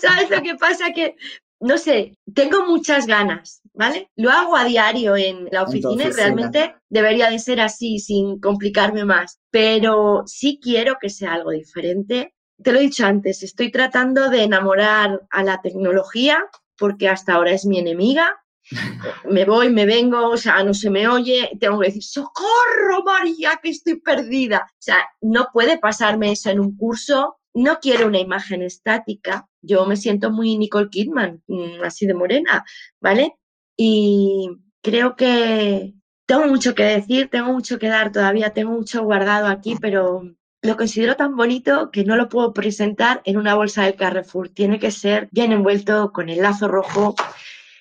[0.00, 1.16] sabes lo que pasa que
[1.62, 4.10] no sé, tengo muchas ganas, ¿vale?
[4.16, 9.04] Lo hago a diario en la oficina y realmente debería de ser así, sin complicarme
[9.04, 12.34] más, pero sí quiero que sea algo diferente.
[12.62, 16.44] Te lo he dicho antes, estoy tratando de enamorar a la tecnología
[16.76, 18.38] porque hasta ahora es mi enemiga.
[19.28, 23.58] Me voy, me vengo, o sea, no se me oye, tengo que decir, socorro María,
[23.60, 24.66] que estoy perdida.
[24.68, 29.48] O sea, no puede pasarme eso en un curso no quiero una imagen estática.
[29.60, 32.64] Yo me siento muy Nicole Kidman, mm, así de morena,
[33.00, 33.36] ¿vale?
[33.84, 39.48] Y creo que tengo mucho que decir, tengo mucho que dar todavía, tengo mucho guardado
[39.48, 40.22] aquí, pero
[40.62, 44.50] lo considero tan bonito que no lo puedo presentar en una bolsa del Carrefour.
[44.50, 47.16] Tiene que ser bien envuelto con el lazo rojo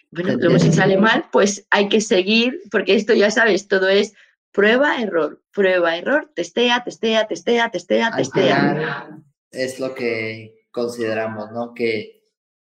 [0.10, 4.16] Bueno, luego si sale mal, pues hay que seguir, porque esto ya sabes, todo es
[4.52, 9.08] prueba, error, prueba, error, testea, testea, testea, testea, testea.
[9.52, 11.76] Es lo que consideramos, ¿no?
[11.76, 12.21] Que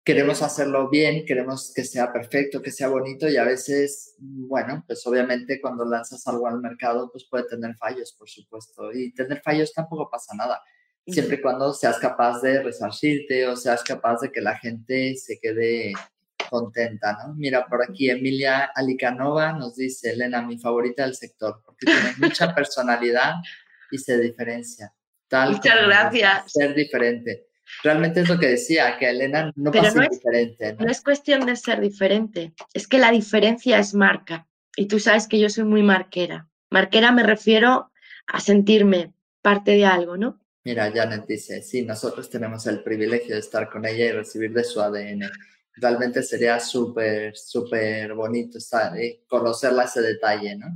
[0.08, 5.06] queremos hacerlo bien, queremos que sea perfecto, que sea bonito y a veces, bueno, pues
[5.06, 8.90] obviamente cuando lanzas algo al mercado, pues puede tener fallos, por supuesto.
[8.90, 10.62] Y tener fallos tampoco pasa nada,
[11.06, 15.38] siempre y cuando seas capaz de resarcirte o seas capaz de que la gente se
[15.38, 15.92] quede
[16.48, 17.34] contenta, ¿no?
[17.34, 22.54] Mira, por aquí Emilia Alicanova nos dice, Elena, mi favorita del sector, porque tiene mucha
[22.54, 23.34] personalidad
[23.90, 24.90] y se diferencia.
[25.28, 26.50] Tal Muchas gracias.
[26.50, 27.47] Ser diferente.
[27.82, 30.74] Realmente es lo que decía, que Elena no Pero no diferente.
[30.74, 30.90] ¿no?
[30.90, 34.46] es cuestión de ser diferente, es que la diferencia es marca.
[34.76, 36.48] Y tú sabes que yo soy muy marquera.
[36.70, 37.90] Marquera me refiero
[38.26, 40.40] a sentirme parte de algo, ¿no?
[40.64, 44.64] Mira, Janet dice, sí, nosotros tenemos el privilegio de estar con ella y recibir de
[44.64, 45.30] su ADN
[45.80, 50.66] realmente sería súper, súper bonito estar, eh, conocerla ese detalle, ¿no?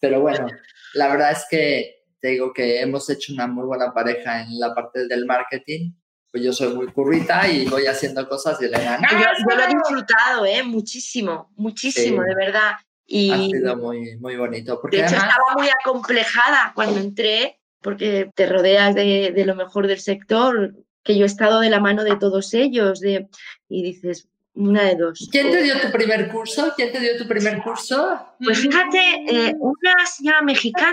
[0.00, 0.46] Pero bueno,
[0.94, 4.74] la verdad es que te digo que hemos hecho una muy buena pareja en la
[4.74, 5.92] parte del marketing.
[6.32, 8.96] Pues yo soy muy currita y voy haciendo cosas y Elena...
[8.98, 10.62] ¡No, yo, lo he disfrutado, ¿eh?
[10.62, 12.72] Muchísimo, muchísimo, de verdad.
[13.06, 14.80] Y ha sido muy, muy bonito.
[14.80, 19.86] Porque de hecho, estaba muy acomplejada cuando entré, porque te rodeas de, de, lo mejor
[19.86, 23.28] del sector, que yo he estado de la mano de todos ellos, de,
[23.68, 25.28] y dices, una de dos.
[25.30, 26.72] ¿Quién te dio tu primer curso?
[26.76, 28.18] ¿Quién te dio tu primer curso?
[28.38, 30.92] Pues fíjate, eh, una señora mexicana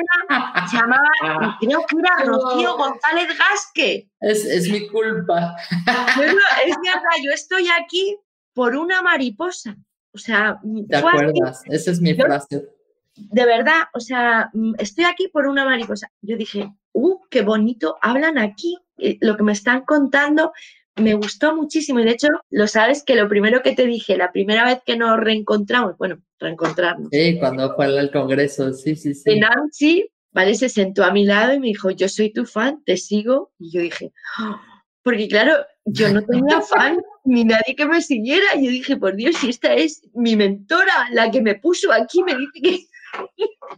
[0.69, 4.09] se llamaba, creo que era Rocío González Gasque.
[4.21, 5.55] Es, es mi culpa.
[5.87, 8.17] es verdad, yo estoy aquí
[8.53, 9.75] por una mariposa.
[10.13, 11.61] O sea, ¿te acuerdas?
[11.65, 12.67] Esa es mi frase.
[13.15, 16.09] De verdad, o sea, estoy aquí por una mariposa.
[16.21, 17.97] Yo dije, ¡uh, qué bonito!
[18.01, 18.77] Hablan aquí.
[18.97, 20.51] Eh, lo que me están contando
[20.99, 24.31] me gustó muchísimo y de hecho lo sabes que lo primero que te dije la
[24.31, 27.09] primera vez que nos reencontramos, bueno, reencontrarnos.
[27.11, 29.39] Sí, cuando fue al congreso, sí, sí, sí.
[29.39, 30.55] Nancy, ¿vale?
[30.55, 33.51] Se sentó a mi lado y me dijo, yo soy tu fan, te sigo.
[33.59, 34.55] Y yo dije, ¡Oh!".
[35.03, 35.53] porque claro,
[35.85, 38.55] yo no tenía fan ni nadie que me siguiera.
[38.55, 42.23] Y yo dije, por Dios, si esta es mi mentora, la que me puso aquí,
[42.23, 42.79] me dice que...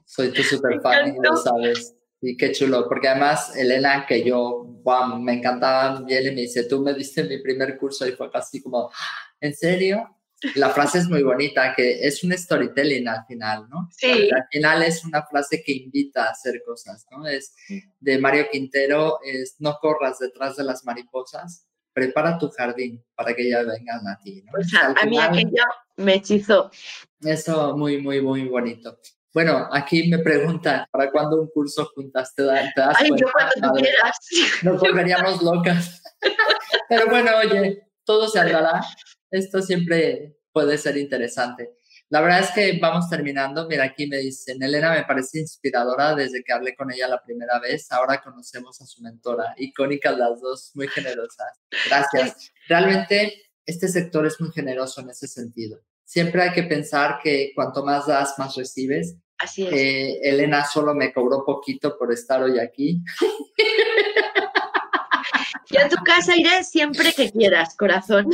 [0.06, 1.96] Soy tu super fan y lo sabes.
[2.24, 6.66] Y qué chulo, porque además Elena, que yo, wow, me encantaba, viene y me dice,
[6.66, 8.92] tú me diste mi primer curso y fue casi como,
[9.40, 10.18] ¿en serio?
[10.56, 13.90] La frase es muy bonita, que es un storytelling al final, ¿no?
[13.92, 14.30] Sí.
[14.32, 17.28] Al final es una frase que invita a hacer cosas, ¿no?
[17.28, 17.56] Es
[18.00, 23.48] de Mario Quintero, es no corras detrás de las mariposas, prepara tu jardín para que
[23.48, 24.44] ellas vengan a ti.
[24.44, 24.52] ¿no?
[24.60, 25.64] O sea, a mí aquello
[25.98, 26.72] me hechizó.
[27.22, 28.98] Eso muy, muy, muy bonito.
[29.34, 32.36] Bueno, aquí me preguntan, ¿para cuándo un curso juntas?
[32.36, 32.68] ¿Te, das
[33.00, 34.18] Ay, yo cuando quieras.
[34.62, 36.04] Nos volveríamos locas.
[36.90, 38.82] Pero bueno, oye, todo se andará.
[39.30, 41.78] Esto siempre puede ser interesante.
[42.10, 43.70] La verdad es que vamos terminando.
[43.70, 47.58] Mira, aquí me dicen, Elena me parece inspiradora desde que hablé con ella la primera
[47.60, 47.90] vez.
[47.94, 49.54] Ahora conocemos a su mentora.
[49.56, 51.48] Icónicas las dos, muy generosas.
[51.88, 52.52] Gracias.
[52.68, 55.80] Realmente este sector es muy generoso en ese sentido
[56.12, 59.16] siempre hay que pensar que cuanto más das, más recibes.
[59.40, 59.72] Así es.
[59.72, 63.02] Eh, Elena solo me cobró poquito por estar hoy aquí.
[65.70, 68.28] Yo a tu casa iré siempre que quieras, corazón.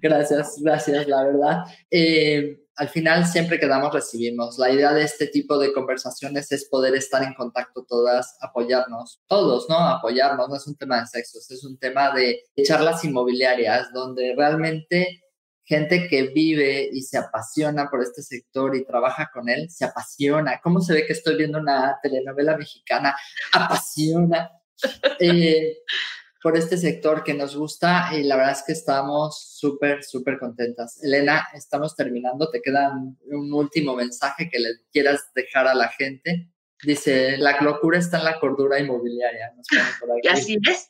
[0.00, 1.64] Gracias, gracias, la verdad.
[1.90, 4.56] Eh, al final, siempre que damos, recibimos.
[4.56, 9.68] La idea de este tipo de conversaciones es poder estar en contacto todas, apoyarnos, todos,
[9.68, 9.76] ¿no?
[9.76, 15.23] Apoyarnos, no es un tema de sexos, es un tema de charlas inmobiliarias, donde realmente
[15.64, 20.60] gente que vive y se apasiona por este sector y trabaja con él, se apasiona.
[20.62, 23.16] ¿Cómo se ve que estoy viendo una telenovela mexicana?
[23.52, 24.50] Apasiona
[25.20, 25.78] eh,
[26.42, 31.02] por este sector que nos gusta y la verdad es que estamos súper, súper contentas.
[31.02, 32.50] Elena, estamos terminando.
[32.50, 36.50] Te queda un último mensaje que le quieras dejar a la gente.
[36.82, 39.54] Dice, la locura está en la cordura inmobiliaria.
[40.22, 40.88] y así es.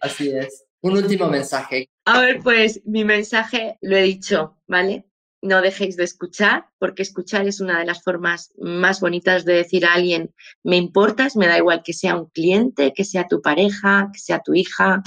[0.00, 0.65] Así es.
[0.82, 1.90] Un último mensaje.
[2.04, 5.06] A ver, pues mi mensaje lo he dicho, ¿vale?
[5.42, 9.84] No dejéis de escuchar, porque escuchar es una de las formas más bonitas de decir
[9.84, 14.10] a alguien, me importas, me da igual que sea un cliente, que sea tu pareja,
[14.12, 15.02] que sea tu hija,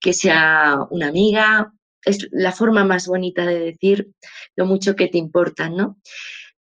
[0.00, 1.72] que sea una amiga.
[2.04, 4.10] Es la forma más bonita de decir
[4.56, 5.98] lo mucho que te importan, ¿no?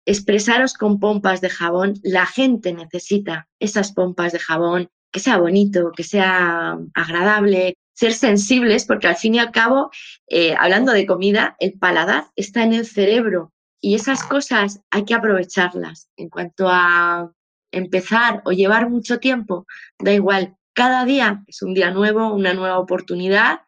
[0.07, 1.95] Expresaros con pompas de jabón.
[2.03, 8.84] La gente necesita esas pompas de jabón, que sea bonito, que sea agradable, ser sensibles,
[8.84, 9.90] porque al fin y al cabo,
[10.28, 15.14] eh, hablando de comida, el paladar está en el cerebro y esas cosas hay que
[15.14, 16.11] aprovecharlas.
[16.16, 17.32] En cuanto a
[17.72, 19.66] empezar o llevar mucho tiempo,
[19.99, 23.61] da igual, cada día es un día nuevo, una nueva oportunidad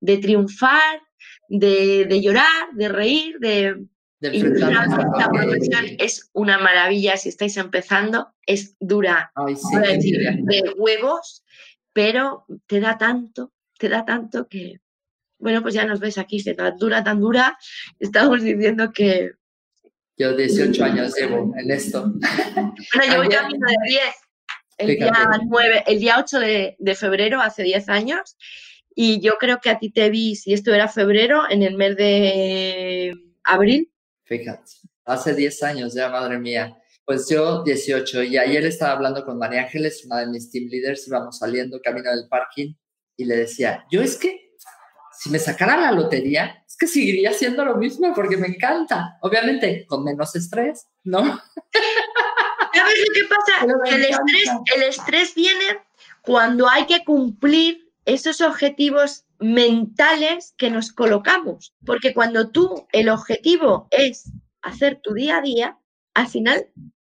[0.00, 1.00] de triunfar,
[1.48, 3.84] de, llorar, de reír, de...
[4.20, 11.42] la profesión es una maravilla si estáis empezando, es dura, de huevos,
[11.92, 13.52] pero te da tanto,
[13.82, 14.78] te da tanto que,
[15.40, 17.58] bueno, pues ya nos ves aquí, se tan dura, tan dura,
[17.98, 19.32] estamos diciendo que...
[20.16, 22.12] Yo 18 años llevo en esto.
[22.94, 23.56] Bueno, llevo ya de
[23.88, 24.02] 10.
[24.78, 25.12] El día,
[25.48, 28.36] 9, el día 8 de, de febrero, hace 10 años,
[28.94, 31.96] y yo creo que a ti te vi, si esto era febrero, en el mes
[31.96, 33.12] de
[33.42, 33.90] abril.
[34.24, 34.70] Fíjate,
[35.04, 36.78] hace 10 años ya, madre mía.
[37.04, 41.08] Pues yo 18 y ayer estaba hablando con María Ángeles, una de mis team leaders,
[41.08, 42.74] íbamos saliendo camino del parking
[43.16, 44.52] y le decía, yo es que
[45.22, 49.18] si me sacara la lotería, es que seguiría haciendo lo mismo porque me encanta.
[49.20, 51.20] Obviamente con menos estrés, ¿no?
[52.74, 53.94] ¿Sabes lo que pasa?
[53.94, 55.78] El estrés, el estrés viene
[56.22, 61.74] cuando hay que cumplir esos objetivos mentales que nos colocamos.
[61.84, 64.32] Porque cuando tú, el objetivo es
[64.62, 65.78] hacer tu día a día,
[66.14, 66.68] al final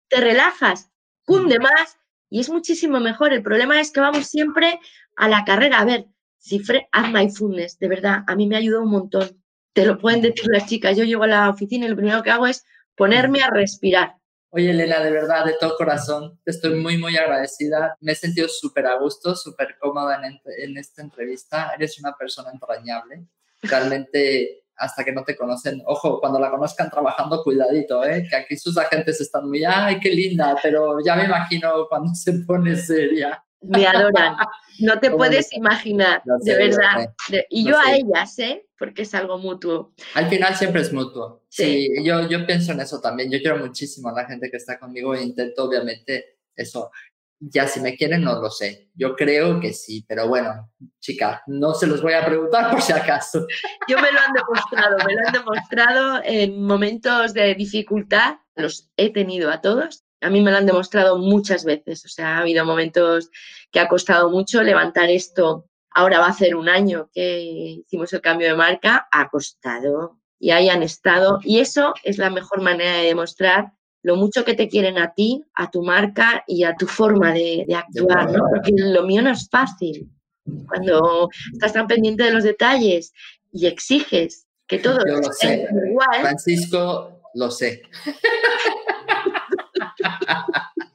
[0.09, 0.89] te relajas,
[1.25, 1.97] cunde más
[2.29, 3.33] y es muchísimo mejor.
[3.33, 4.79] El problema es que vamos siempre
[5.15, 5.79] a la carrera.
[5.79, 6.07] A ver,
[6.41, 9.43] Cifre haz mindfulness, de verdad, a mí me ayudó un montón.
[9.73, 10.97] Te lo pueden decir las chicas.
[10.97, 14.15] Yo llego a la oficina y lo primero que hago es ponerme a respirar.
[14.49, 17.95] Oye, Elena, de verdad, de todo corazón, te estoy muy, muy agradecida.
[18.01, 21.71] Me he sentido súper a gusto, súper cómoda en, en, esta entrevista.
[21.73, 23.27] Eres una persona entrañable.
[23.61, 28.27] Realmente, hasta que no te conocen, ojo, cuando la conozcan trabajando, cuidadito, ¿eh?
[28.29, 32.33] que aquí sus agentes están muy, ay, qué linda, pero ya me imagino cuando se
[32.45, 33.41] pone seria.
[33.61, 34.35] Me adoran.
[34.79, 37.13] No te puedes imaginar, de verdad.
[37.49, 38.65] y yo a ellas, ¿eh?
[38.77, 39.93] Porque es algo mutuo.
[40.15, 41.43] Al final siempre es mutuo.
[41.49, 43.31] Sí, yo, yo pienso en eso también.
[43.31, 46.91] Yo quiero muchísimo a la gente que está conmigo e intento, obviamente, eso.
[47.43, 48.89] Ya si me quieren, no lo sé.
[48.93, 52.93] Yo creo que sí, pero bueno, chica, no se los voy a preguntar por si
[52.93, 53.47] acaso.
[53.87, 58.35] Yo me lo han demostrado, me lo han demostrado en momentos de dificultad.
[58.55, 62.05] Los he tenido a todos a mí me lo han demostrado muchas veces.
[62.05, 63.29] O sea, ha habido momentos
[63.71, 65.67] que ha costado mucho levantar esto.
[65.89, 67.41] Ahora va a ser un año que
[67.85, 71.39] hicimos el cambio de marca, ha costado y ahí han estado.
[71.43, 75.43] Y eso es la mejor manera de demostrar lo mucho que te quieren a ti,
[75.53, 78.43] a tu marca y a tu forma de, actuar, ¿no?
[78.49, 80.09] Porque lo mío no es fácil.
[80.67, 83.13] Cuando estás tan pendiente de los detalles
[83.51, 86.21] y exiges que todo esté igual.
[86.21, 87.83] Francisco, lo sé.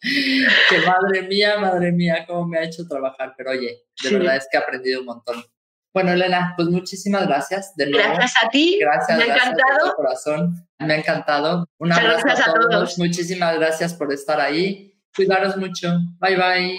[0.00, 3.34] que madre mía, madre mía, cómo me ha hecho trabajar.
[3.36, 5.44] Pero oye, de verdad es que he aprendido un montón.
[5.92, 8.14] Bueno, Elena, pues muchísimas gracias de nuevo.
[8.14, 8.78] Gracias a ti.
[8.80, 9.94] Gracias, me ha encantado.
[9.96, 10.68] corazón.
[10.78, 11.66] Me ha encantado.
[11.78, 12.98] Un abrazo gracias a todos.
[12.98, 14.94] Muchísimas gracias por estar ahí.
[15.14, 15.98] Cuidaros mucho.
[16.20, 16.78] Bye bye.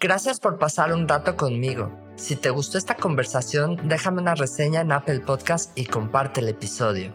[0.00, 1.98] Gracias por pasar un rato conmigo.
[2.16, 7.14] Si te gustó esta conversación, déjame una reseña en Apple Podcast y comparte el episodio.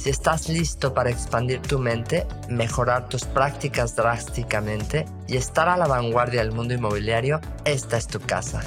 [0.00, 5.86] si estás listo para expandir tu mente, mejorar tus prácticas drásticamente y estar a la
[5.86, 8.62] vanguardia del mundo inmobiliario, esta es tu casa.